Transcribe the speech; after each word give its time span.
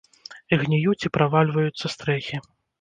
Гніюць 0.61 1.03
і 1.05 1.11
правальваюцца 1.19 1.95
стрэхі. 1.99 2.45